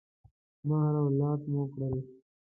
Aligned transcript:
مهر 0.67 0.93
او 1.01 1.07
لاک 1.19 1.41
مو 1.51 1.63
کړل. 1.73 1.95